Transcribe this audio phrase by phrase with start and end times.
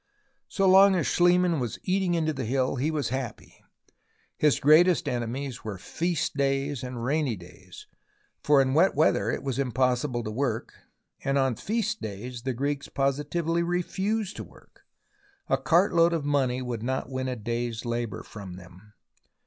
[0.47, 3.63] So long as Schliemann was eating into the hill, he was happy.
[4.35, 7.85] His greatest enemies were feast days and rainy days,
[8.41, 10.73] for in wet weather it was impossible to work,
[11.23, 14.87] and on feast days the Greeks positively refused to work—
[15.47, 18.93] a cart load of money would not win a day's labour from them.